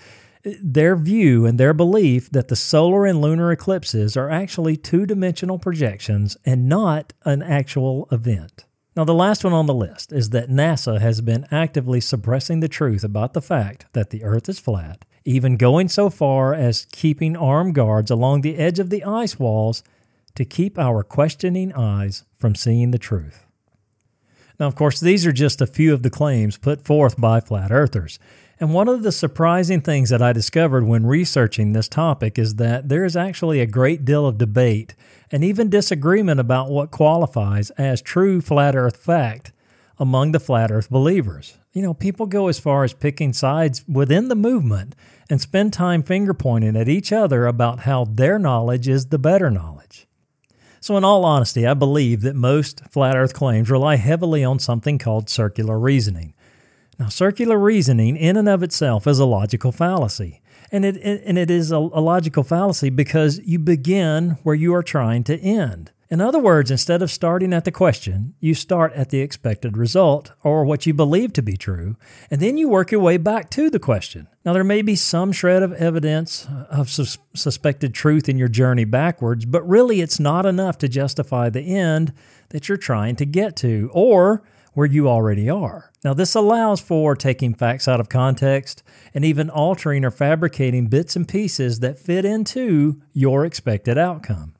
their 0.61 0.95
view 0.95 1.45
and 1.45 1.59
their 1.59 1.73
belief 1.73 2.29
that 2.31 2.47
the 2.47 2.55
solar 2.55 3.05
and 3.05 3.21
lunar 3.21 3.51
eclipses 3.51 4.15
are 4.15 4.29
actually 4.29 4.77
two 4.77 5.05
dimensional 5.05 5.59
projections 5.59 6.37
and 6.45 6.67
not 6.67 7.13
an 7.25 7.41
actual 7.41 8.07
event. 8.11 8.65
Now, 8.95 9.03
the 9.03 9.13
last 9.13 9.43
one 9.43 9.53
on 9.53 9.67
the 9.67 9.75
list 9.75 10.11
is 10.11 10.31
that 10.31 10.49
NASA 10.49 10.99
has 10.99 11.21
been 11.21 11.45
actively 11.51 12.01
suppressing 12.01 12.61
the 12.61 12.67
truth 12.67 13.03
about 13.03 13.33
the 13.33 13.41
fact 13.41 13.85
that 13.93 14.09
the 14.09 14.23
Earth 14.23 14.49
is 14.49 14.59
flat, 14.59 15.05
even 15.23 15.55
going 15.55 15.87
so 15.87 16.09
far 16.09 16.55
as 16.55 16.87
keeping 16.91 17.37
armed 17.37 17.75
guards 17.75 18.09
along 18.09 18.41
the 18.41 18.57
edge 18.57 18.79
of 18.79 18.89
the 18.89 19.03
ice 19.03 19.37
walls 19.37 19.83
to 20.33 20.45
keep 20.45 20.79
our 20.79 21.03
questioning 21.03 21.73
eyes 21.73 22.23
from 22.39 22.55
seeing 22.55 22.89
the 22.89 22.97
truth. 22.97 23.45
Now, 24.59 24.65
of 24.65 24.75
course, 24.75 24.99
these 24.99 25.25
are 25.27 25.31
just 25.31 25.61
a 25.61 25.67
few 25.67 25.93
of 25.93 26.01
the 26.01 26.09
claims 26.09 26.57
put 26.57 26.83
forth 26.83 27.19
by 27.19 27.39
flat 27.39 27.71
earthers. 27.71 28.17
And 28.59 28.73
one 28.73 28.87
of 28.87 29.03
the 29.03 29.11
surprising 29.11 29.81
things 29.81 30.09
that 30.09 30.21
I 30.21 30.33
discovered 30.33 30.83
when 30.83 31.05
researching 31.05 31.73
this 31.73 31.87
topic 31.87 32.39
is 32.39 32.55
that 32.55 32.89
there 32.89 33.05
is 33.05 33.15
actually 33.15 33.59
a 33.59 33.67
great 33.67 34.03
deal 34.03 34.25
of 34.25 34.39
debate 34.39 34.95
and 35.31 35.43
even 35.43 35.69
disagreement 35.69 36.39
about 36.39 36.71
what 36.71 36.89
qualifies 36.89 37.69
as 37.71 38.01
true 38.01 38.41
flat 38.41 38.75
earth 38.75 38.97
fact 38.97 39.51
among 39.99 40.31
the 40.31 40.39
flat 40.39 40.71
earth 40.71 40.89
believers. 40.89 41.57
You 41.71 41.83
know, 41.83 41.93
people 41.93 42.25
go 42.25 42.47
as 42.47 42.57
far 42.57 42.83
as 42.83 42.93
picking 42.93 43.31
sides 43.31 43.87
within 43.87 44.27
the 44.27 44.35
movement 44.35 44.95
and 45.29 45.39
spend 45.39 45.73
time 45.73 46.01
finger 46.01 46.33
pointing 46.33 46.75
at 46.75 46.89
each 46.89 47.11
other 47.11 47.45
about 47.45 47.81
how 47.81 48.05
their 48.05 48.39
knowledge 48.39 48.87
is 48.87 49.07
the 49.07 49.19
better 49.19 49.51
knowledge. 49.51 50.07
So, 50.79 50.97
in 50.97 51.03
all 51.03 51.25
honesty, 51.25 51.67
I 51.67 51.73
believe 51.73 52.21
that 52.21 52.35
most 52.35 52.81
flat 52.89 53.15
earth 53.15 53.33
claims 53.33 53.69
rely 53.69 53.97
heavily 53.97 54.43
on 54.43 54.57
something 54.57 54.97
called 54.97 55.29
circular 55.29 55.77
reasoning. 55.77 56.33
Now, 56.99 57.09
circular 57.09 57.59
reasoning 57.59 58.17
in 58.17 58.37
and 58.37 58.49
of 58.49 58.63
itself 58.63 59.05
is 59.05 59.19
a 59.19 59.25
logical 59.25 59.71
fallacy. 59.71 60.41
And 60.71 60.83
it, 60.83 60.97
and 60.97 61.37
it 61.37 61.49
is 61.49 61.71
a, 61.71 61.77
a 61.77 62.01
logical 62.01 62.43
fallacy 62.43 62.89
because 62.89 63.39
you 63.45 63.59
begin 63.59 64.31
where 64.43 64.55
you 64.55 64.73
are 64.73 64.83
trying 64.83 65.23
to 65.25 65.39
end. 65.39 65.91
In 66.09 66.21
other 66.21 66.39
words, 66.39 66.71
instead 66.71 67.01
of 67.01 67.11
starting 67.11 67.53
at 67.53 67.65
the 67.65 67.71
question, 67.71 68.33
you 68.39 68.53
start 68.53 68.93
at 68.93 69.09
the 69.09 69.19
expected 69.19 69.75
result 69.75 70.31
or 70.41 70.63
what 70.63 70.85
you 70.85 70.93
believe 70.93 71.33
to 71.33 71.41
be 71.41 71.57
true, 71.57 71.97
and 72.31 72.41
then 72.41 72.57
you 72.57 72.69
work 72.69 72.91
your 72.91 73.01
way 73.01 73.17
back 73.17 73.49
to 73.51 73.69
the 73.69 73.79
question. 73.79 74.27
Now, 74.45 74.53
there 74.53 74.63
may 74.63 74.81
be 74.81 74.95
some 74.95 75.33
shred 75.33 75.63
of 75.63 75.73
evidence 75.73 76.47
of 76.69 76.89
sus- 76.89 77.17
suspected 77.33 77.93
truth 77.93 78.29
in 78.29 78.37
your 78.37 78.47
journey 78.47 78.85
backwards, 78.85 79.45
but 79.45 79.67
really 79.67 79.99
it's 79.99 80.19
not 80.19 80.45
enough 80.45 80.77
to 80.79 80.87
justify 80.87 81.49
the 81.49 81.75
end 81.75 82.13
that 82.49 82.69
you're 82.69 82.77
trying 82.77 83.17
to 83.17 83.25
get 83.25 83.57
to 83.57 83.89
or 83.93 84.43
where 84.77 84.85
you 84.85 85.09
already 85.09 85.49
are. 85.49 85.91
Now, 86.03 86.13
this 86.13 86.35
allows 86.35 86.79
for 86.79 87.15
taking 87.15 87.55
facts 87.55 87.87
out 87.87 87.99
of 87.99 88.09
context 88.09 88.83
and 89.11 89.25
even 89.25 89.49
altering 89.49 90.05
or 90.05 90.11
fabricating 90.11 90.85
bits 90.85 91.15
and 91.15 91.27
pieces 91.27 91.79
that 91.79 91.97
fit 91.97 92.25
into 92.25 93.01
your 93.11 93.43
expected 93.43 93.97
outcome. 93.97 94.53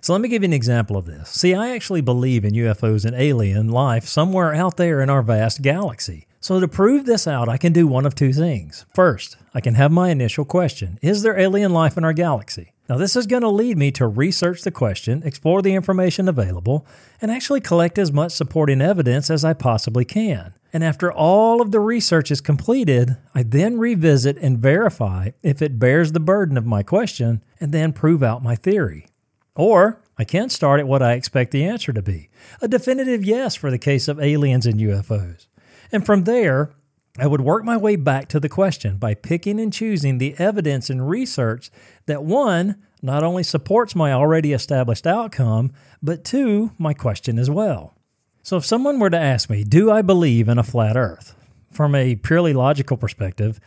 So, 0.00 0.12
let 0.12 0.22
me 0.22 0.28
give 0.28 0.42
you 0.44 0.46
an 0.46 0.52
example 0.52 0.96
of 0.96 1.06
this. 1.06 1.30
See, 1.30 1.54
I 1.54 1.74
actually 1.74 2.02
believe 2.02 2.44
in 2.44 2.54
UFOs 2.54 3.04
and 3.04 3.16
alien 3.16 3.68
life 3.68 4.04
somewhere 4.04 4.54
out 4.54 4.76
there 4.76 5.00
in 5.00 5.10
our 5.10 5.22
vast 5.22 5.60
galaxy. 5.60 6.27
So, 6.40 6.60
to 6.60 6.68
prove 6.68 7.04
this 7.04 7.26
out, 7.26 7.48
I 7.48 7.56
can 7.56 7.72
do 7.72 7.88
one 7.88 8.06
of 8.06 8.14
two 8.14 8.32
things. 8.32 8.86
First, 8.94 9.36
I 9.54 9.60
can 9.60 9.74
have 9.74 9.90
my 9.90 10.10
initial 10.10 10.44
question 10.44 10.98
Is 11.02 11.22
there 11.22 11.38
alien 11.38 11.72
life 11.72 11.96
in 11.96 12.04
our 12.04 12.12
galaxy? 12.12 12.72
Now, 12.88 12.96
this 12.96 13.16
is 13.16 13.26
going 13.26 13.42
to 13.42 13.48
lead 13.48 13.76
me 13.76 13.90
to 13.92 14.06
research 14.06 14.62
the 14.62 14.70
question, 14.70 15.22
explore 15.24 15.60
the 15.60 15.74
information 15.74 16.28
available, 16.28 16.86
and 17.20 17.30
actually 17.30 17.60
collect 17.60 17.98
as 17.98 18.12
much 18.12 18.32
supporting 18.32 18.80
evidence 18.80 19.28
as 19.30 19.44
I 19.44 19.52
possibly 19.52 20.06
can. 20.06 20.54
And 20.72 20.84
after 20.84 21.12
all 21.12 21.60
of 21.60 21.70
the 21.70 21.80
research 21.80 22.30
is 22.30 22.40
completed, 22.40 23.16
I 23.34 23.42
then 23.42 23.78
revisit 23.78 24.38
and 24.38 24.58
verify 24.58 25.30
if 25.42 25.60
it 25.60 25.78
bears 25.78 26.12
the 26.12 26.20
burden 26.20 26.56
of 26.56 26.64
my 26.64 26.82
question 26.82 27.42
and 27.60 27.72
then 27.72 27.92
prove 27.92 28.22
out 28.22 28.42
my 28.42 28.54
theory. 28.54 29.06
Or 29.54 30.00
I 30.16 30.24
can 30.24 30.48
start 30.50 30.80
at 30.80 30.86
what 30.86 31.02
I 31.02 31.12
expect 31.12 31.50
the 31.50 31.64
answer 31.64 31.92
to 31.92 32.00
be 32.00 32.30
a 32.62 32.68
definitive 32.68 33.24
yes 33.24 33.54
for 33.54 33.70
the 33.70 33.78
case 33.78 34.08
of 34.08 34.20
aliens 34.20 34.66
and 34.66 34.80
UFOs. 34.80 35.46
And 35.90 36.04
from 36.04 36.24
there, 36.24 36.70
I 37.18 37.26
would 37.26 37.40
work 37.40 37.64
my 37.64 37.76
way 37.76 37.96
back 37.96 38.28
to 38.28 38.40
the 38.40 38.48
question 38.48 38.96
by 38.96 39.14
picking 39.14 39.58
and 39.58 39.72
choosing 39.72 40.18
the 40.18 40.36
evidence 40.38 40.88
and 40.88 41.08
research 41.08 41.70
that 42.06 42.22
one, 42.22 42.76
not 43.02 43.24
only 43.24 43.42
supports 43.42 43.96
my 43.96 44.12
already 44.12 44.52
established 44.52 45.06
outcome, 45.06 45.72
but 46.02 46.24
two, 46.24 46.72
my 46.78 46.94
question 46.94 47.38
as 47.38 47.50
well. 47.50 47.94
So 48.42 48.56
if 48.56 48.64
someone 48.64 48.98
were 48.98 49.10
to 49.10 49.18
ask 49.18 49.50
me, 49.50 49.64
do 49.64 49.90
I 49.90 50.02
believe 50.02 50.48
in 50.48 50.58
a 50.58 50.62
flat 50.62 50.96
earth? 50.96 51.34
From 51.72 51.94
a 51.94 52.16
purely 52.16 52.52
logical 52.52 52.96
perspective, 52.96 53.60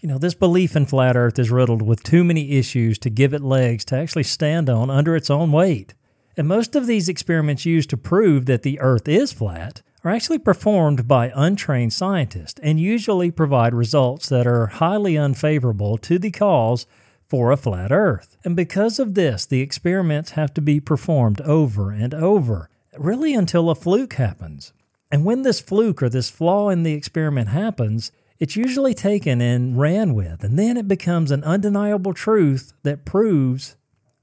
you 0.00 0.08
know, 0.08 0.18
this 0.18 0.34
belief 0.34 0.76
in 0.76 0.86
flat 0.86 1.16
earth 1.16 1.38
is 1.38 1.50
riddled 1.50 1.82
with 1.82 2.02
too 2.02 2.22
many 2.22 2.52
issues 2.52 2.98
to 3.00 3.10
give 3.10 3.34
it 3.34 3.42
legs 3.42 3.84
to 3.86 3.96
actually 3.96 4.22
stand 4.22 4.70
on 4.70 4.90
under 4.90 5.16
its 5.16 5.30
own 5.30 5.50
weight. 5.50 5.94
And 6.36 6.46
most 6.46 6.76
of 6.76 6.86
these 6.86 7.08
experiments 7.08 7.66
used 7.66 7.90
to 7.90 7.96
prove 7.96 8.46
that 8.46 8.62
the 8.62 8.78
earth 8.78 9.08
is 9.08 9.32
flat 9.32 9.82
are 10.04 10.10
actually 10.10 10.38
performed 10.38 11.08
by 11.08 11.32
untrained 11.34 11.92
scientists 11.92 12.60
and 12.62 12.80
usually 12.80 13.30
provide 13.30 13.74
results 13.74 14.28
that 14.28 14.46
are 14.46 14.66
highly 14.66 15.16
unfavorable 15.16 15.98
to 15.98 16.18
the 16.18 16.30
cause 16.30 16.86
for 17.26 17.50
a 17.50 17.56
flat 17.56 17.92
earth. 17.92 18.36
And 18.44 18.56
because 18.56 18.98
of 18.98 19.14
this, 19.14 19.44
the 19.44 19.60
experiments 19.60 20.32
have 20.32 20.54
to 20.54 20.60
be 20.60 20.80
performed 20.80 21.40
over 21.42 21.90
and 21.90 22.14
over, 22.14 22.70
really 22.96 23.34
until 23.34 23.70
a 23.70 23.74
fluke 23.74 24.14
happens. 24.14 24.72
And 25.10 25.24
when 25.24 25.42
this 25.42 25.60
fluke 25.60 26.02
or 26.02 26.08
this 26.08 26.30
flaw 26.30 26.68
in 26.68 26.82
the 26.82 26.92
experiment 26.92 27.48
happens, 27.48 28.12
it's 28.38 28.56
usually 28.56 28.94
taken 28.94 29.40
and 29.40 29.78
ran 29.78 30.14
with, 30.14 30.44
and 30.44 30.58
then 30.58 30.76
it 30.76 30.86
becomes 30.86 31.30
an 31.30 31.42
undeniable 31.44 32.14
truth 32.14 32.72
that 32.84 33.04
proves 33.04 33.76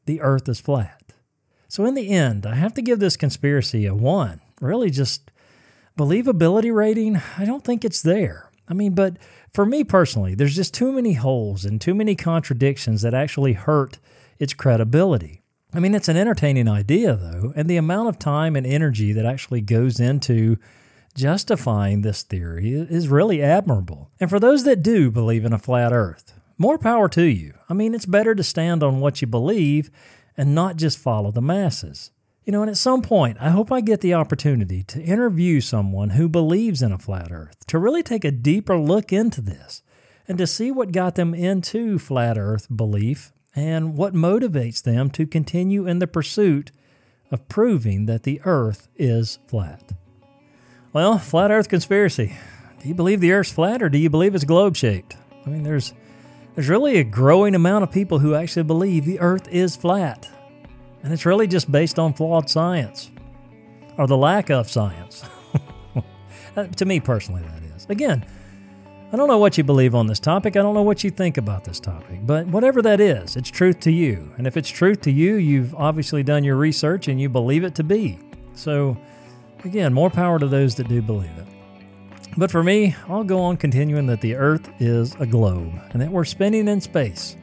the 0.06 0.22
earth 0.22 0.48
is 0.48 0.60
flat. 0.60 1.14
So, 1.68 1.86
in 1.86 1.96
the 1.96 2.10
end, 2.10 2.46
I 2.46 2.56
have 2.56 2.74
to 2.76 2.82
give 2.82 3.00
this 3.00 3.18
conspiracy 3.18 3.86
a 3.86 3.94
one. 3.94 4.40
Really, 4.62 4.90
just 4.90 5.32
Believability 5.98 6.74
rating, 6.76 7.22
I 7.38 7.46
don't 7.46 7.64
think 7.64 7.86
it's 7.86 8.02
there. 8.02 8.52
I 8.68 8.74
mean, 8.74 8.94
but 8.94 9.18
for 9.54 9.66
me 9.66 9.84
personally, 9.84 10.36
there's 10.36 10.56
just 10.56 10.74
too 10.74 10.92
many 10.92 11.14
holes 11.14 11.64
and 11.64 11.80
too 11.80 11.96
many 11.96 12.16
contradictions 12.16 13.02
that 13.02 13.14
actually 13.14 13.54
hurt 13.54 14.00
its 14.38 14.54
credibility. 14.54 15.42
I 15.74 15.80
mean, 15.80 15.96
it's 15.96 16.10
an 16.10 16.18
entertaining 16.18 16.68
idea, 16.68 17.16
though, 17.16 17.54
and 17.56 17.70
the 17.70 17.78
amount 17.78 18.10
of 18.10 18.20
time 18.20 18.56
and 18.56 18.66
energy 18.66 19.14
that 19.14 19.26
actually 19.26 19.62
goes 19.62 20.00
into 20.00 20.58
justifying 21.16 22.02
this 22.02 22.24
theory 22.24 22.74
is 22.74 23.08
really 23.08 23.42
admirable. 23.42 24.12
And 24.20 24.30
for 24.30 24.40
those 24.40 24.66
that 24.66 24.84
do 24.84 25.12
believe 25.12 25.46
in 25.46 25.54
a 25.54 25.60
flat 25.60 25.94
earth, 25.94 26.34
more 26.58 26.78
power 26.78 27.08
to 27.10 27.24
you. 27.24 27.54
I 27.70 27.74
mean, 27.74 27.94
it's 27.94 28.06
better 28.06 28.36
to 28.36 28.44
stand 28.44 28.84
on 28.84 29.00
what 29.00 29.22
you 29.22 29.28
believe 29.28 29.90
and 30.38 30.54
not 30.54 30.76
just 30.76 30.98
follow 30.98 31.32
the 31.32 31.42
masses. 31.42 32.12
You 32.46 32.52
know, 32.52 32.62
and 32.62 32.70
at 32.70 32.78
some 32.78 33.02
point, 33.02 33.38
I 33.42 33.50
hope 33.50 33.72
I 33.72 33.82
get 33.82 34.02
the 34.02 34.14
opportunity 34.14 34.84
to 34.84 35.02
interview 35.02 35.62
someone 35.62 36.12
who 36.12 36.30
believes 36.30 36.84
in 36.84 36.92
a 36.92 37.00
flat 37.00 37.32
earth, 37.32 37.66
to 37.68 37.80
really 37.80 38.04
take 38.04 38.24
a 38.24 38.30
deeper 38.30 38.78
look 38.78 39.12
into 39.12 39.42
this, 39.42 39.82
and 40.28 40.38
to 40.38 40.46
see 40.46 40.70
what 40.70 40.92
got 40.92 41.16
them 41.16 41.34
into 41.34 41.98
flat 41.98 42.38
earth 42.38 42.68
belief 42.74 43.34
and 43.56 43.98
what 43.98 44.14
motivates 44.14 44.84
them 44.84 45.10
to 45.10 45.26
continue 45.26 45.88
in 45.88 45.98
the 45.98 46.06
pursuit 46.06 46.72
of 47.32 47.48
proving 47.50 48.06
that 48.06 48.24
the 48.24 48.40
earth 48.46 48.90
is 48.96 49.40
flat. 49.48 49.94
Well, 50.94 51.18
flat 51.18 51.50
earth 51.50 51.68
conspiracy. 51.68 52.38
Do 52.80 52.88
you 52.88 52.94
believe 52.94 53.22
the 53.22 53.32
earth's 53.32 53.52
flat 53.52 53.82
or 53.82 53.90
do 53.90 53.98
you 53.98 54.10
believe 54.12 54.36
it's 54.36 54.44
globe 54.44 54.76
shaped? 54.76 55.18
I 55.48 55.50
mean, 55.50 55.64
there's 55.64 55.94
there's 56.54 56.70
really 56.70 57.00
a 57.00 57.04
growing 57.04 57.56
amount 57.56 57.84
of 57.84 57.92
people 57.92 58.20
who 58.20 58.36
actually 58.36 58.64
believe 58.64 59.04
the 59.04 59.20
earth 59.20 59.48
is 59.50 59.76
flat. 59.76 60.30
And 61.06 61.14
it's 61.14 61.24
really 61.24 61.46
just 61.46 61.72
based 61.72 62.00
on 62.00 62.14
flawed 62.14 62.50
science 62.50 63.12
or 63.96 64.08
the 64.08 64.18
lack 64.18 64.50
of 64.50 64.70
science. 64.70 65.24
Uh, 66.58 66.68
to 66.68 66.86
me 66.86 67.02
personally, 67.02 67.42
that 67.42 67.62
is. 67.76 67.86
Again, 67.90 68.26
I 69.12 69.18
don't 69.18 69.28
know 69.28 69.40
what 69.40 69.58
you 69.58 69.66
believe 69.66 69.94
on 69.94 70.08
this 70.08 70.22
topic. 70.22 70.56
I 70.56 70.62
don't 70.62 70.74
know 70.74 70.84
what 70.84 71.04
you 71.04 71.10
think 71.10 71.36
about 71.36 71.66
this 71.66 71.82
topic. 71.82 72.26
But 72.26 72.48
whatever 72.48 72.82
that 72.82 73.02
is, 73.02 73.36
it's 73.36 73.52
truth 73.52 73.82
to 73.82 73.92
you. 73.92 74.34
And 74.38 74.48
if 74.48 74.56
it's 74.56 74.70
truth 74.70 75.02
to 75.02 75.12
you, 75.12 75.36
you've 75.36 75.76
obviously 75.76 76.24
done 76.24 76.46
your 76.46 76.56
research 76.56 77.10
and 77.10 77.20
you 77.20 77.28
believe 77.28 77.66
it 77.66 77.76
to 77.76 77.84
be. 77.84 78.20
So, 78.54 78.96
again, 79.66 79.94
more 79.94 80.10
power 80.10 80.40
to 80.40 80.48
those 80.48 80.76
that 80.76 80.88
do 80.88 81.02
believe 81.02 81.38
it. 81.38 81.48
But 82.38 82.52
for 82.52 82.64
me, 82.64 82.96
I'll 83.10 83.26
go 83.26 83.42
on 83.42 83.58
continuing 83.58 84.06
that 84.08 84.22
the 84.22 84.36
Earth 84.36 84.70
is 84.80 85.14
a 85.16 85.26
globe 85.26 85.74
and 85.92 86.02
that 86.02 86.10
we're 86.10 86.24
spinning 86.24 86.70
in 86.70 86.80
space. 86.80 87.36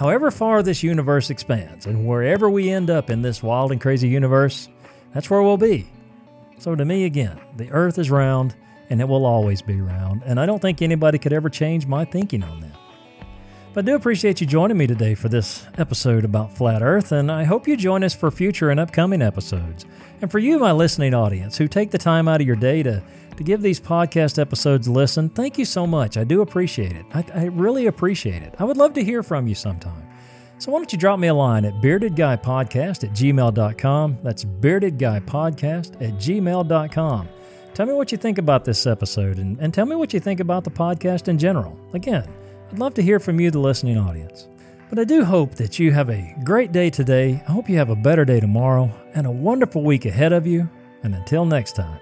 However 0.00 0.30
far 0.30 0.62
this 0.62 0.82
universe 0.82 1.28
expands 1.28 1.84
and 1.84 2.06
wherever 2.06 2.48
we 2.48 2.70
end 2.70 2.88
up 2.88 3.10
in 3.10 3.20
this 3.20 3.42
wild 3.42 3.70
and 3.70 3.78
crazy 3.78 4.08
universe, 4.08 4.66
that's 5.12 5.28
where 5.28 5.42
we'll 5.42 5.58
be. 5.58 5.90
So 6.56 6.74
to 6.74 6.86
me, 6.86 7.04
again, 7.04 7.38
the 7.58 7.68
Earth 7.70 7.98
is 7.98 8.10
round 8.10 8.54
and 8.88 9.02
it 9.02 9.04
will 9.06 9.26
always 9.26 9.60
be 9.60 9.78
round, 9.82 10.22
and 10.24 10.40
I 10.40 10.46
don't 10.46 10.62
think 10.62 10.80
anybody 10.80 11.18
could 11.18 11.34
ever 11.34 11.50
change 11.50 11.86
my 11.86 12.06
thinking 12.06 12.42
on 12.42 12.62
that. 12.62 12.79
But 13.72 13.84
I 13.84 13.86
do 13.86 13.94
appreciate 13.94 14.40
you 14.40 14.48
joining 14.48 14.76
me 14.76 14.88
today 14.88 15.14
for 15.14 15.28
this 15.28 15.64
episode 15.78 16.24
about 16.24 16.56
Flat 16.56 16.82
Earth, 16.82 17.12
and 17.12 17.30
I 17.30 17.44
hope 17.44 17.68
you 17.68 17.76
join 17.76 18.02
us 18.02 18.12
for 18.12 18.28
future 18.32 18.70
and 18.70 18.80
upcoming 18.80 19.22
episodes. 19.22 19.86
And 20.20 20.28
for 20.28 20.40
you, 20.40 20.58
my 20.58 20.72
listening 20.72 21.14
audience, 21.14 21.56
who 21.56 21.68
take 21.68 21.92
the 21.92 21.98
time 21.98 22.26
out 22.26 22.40
of 22.40 22.48
your 22.48 22.56
day 22.56 22.82
to, 22.82 23.00
to 23.36 23.44
give 23.44 23.62
these 23.62 23.78
podcast 23.78 24.40
episodes 24.40 24.88
a 24.88 24.92
listen, 24.92 25.28
thank 25.28 25.56
you 25.56 25.64
so 25.64 25.86
much. 25.86 26.16
I 26.16 26.24
do 26.24 26.40
appreciate 26.40 26.92
it. 26.92 27.06
I, 27.14 27.24
I 27.32 27.44
really 27.44 27.86
appreciate 27.86 28.42
it. 28.42 28.56
I 28.58 28.64
would 28.64 28.76
love 28.76 28.92
to 28.94 29.04
hear 29.04 29.22
from 29.22 29.46
you 29.46 29.54
sometime. 29.54 30.04
So 30.58 30.72
why 30.72 30.80
don't 30.80 30.92
you 30.92 30.98
drop 30.98 31.20
me 31.20 31.28
a 31.28 31.34
line 31.34 31.64
at 31.64 31.74
beardedguypodcast 31.74 33.04
at 33.04 33.10
gmail.com. 33.10 34.18
That's 34.24 34.44
beardedguypodcast 34.44 36.02
at 36.02 36.14
gmail.com. 36.14 37.28
Tell 37.72 37.86
me 37.86 37.92
what 37.92 38.10
you 38.10 38.18
think 38.18 38.38
about 38.38 38.64
this 38.64 38.84
episode 38.84 39.38
and, 39.38 39.58
and 39.60 39.72
tell 39.72 39.86
me 39.86 39.94
what 39.94 40.12
you 40.12 40.18
think 40.18 40.40
about 40.40 40.64
the 40.64 40.70
podcast 40.72 41.28
in 41.28 41.38
general. 41.38 41.78
Again, 41.94 42.28
I'd 42.70 42.78
love 42.78 42.94
to 42.94 43.02
hear 43.02 43.18
from 43.18 43.40
you, 43.40 43.50
the 43.50 43.58
listening 43.58 43.98
audience. 43.98 44.46
But 44.90 45.00
I 45.00 45.04
do 45.04 45.24
hope 45.24 45.56
that 45.56 45.80
you 45.80 45.90
have 45.90 46.08
a 46.08 46.36
great 46.44 46.70
day 46.70 46.88
today. 46.88 47.42
I 47.48 47.50
hope 47.50 47.68
you 47.68 47.76
have 47.78 47.90
a 47.90 47.96
better 47.96 48.24
day 48.24 48.38
tomorrow 48.38 48.92
and 49.14 49.26
a 49.26 49.30
wonderful 49.30 49.82
week 49.82 50.06
ahead 50.06 50.32
of 50.32 50.46
you. 50.46 50.70
And 51.02 51.14
until 51.14 51.44
next 51.44 51.74
time. 51.74 51.98